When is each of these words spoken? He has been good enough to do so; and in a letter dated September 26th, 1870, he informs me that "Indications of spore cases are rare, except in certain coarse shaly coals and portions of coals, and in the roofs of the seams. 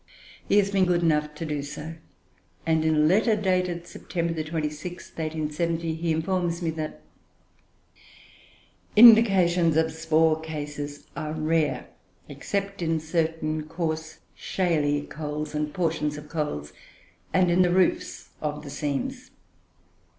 He 0.49 0.57
has 0.57 0.71
been 0.71 0.85
good 0.85 1.03
enough 1.03 1.35
to 1.35 1.45
do 1.45 1.61
so; 1.61 1.93
and 2.65 2.83
in 2.83 2.95
a 2.95 3.05
letter 3.05 3.35
dated 3.35 3.85
September 3.85 4.33
26th, 4.33 4.83
1870, 4.83 5.93
he 5.93 6.11
informs 6.11 6.63
me 6.63 6.71
that 6.71 7.01
"Indications 8.95 9.77
of 9.77 9.91
spore 9.93 10.39
cases 10.41 11.05
are 11.15 11.33
rare, 11.33 11.85
except 12.27 12.81
in 12.81 12.99
certain 12.99 13.67
coarse 13.67 14.17
shaly 14.33 15.03
coals 15.03 15.53
and 15.53 15.71
portions 15.71 16.17
of 16.17 16.29
coals, 16.29 16.73
and 17.31 17.51
in 17.51 17.61
the 17.61 17.69
roofs 17.69 18.29
of 18.41 18.63
the 18.63 18.71
seams. 18.71 19.29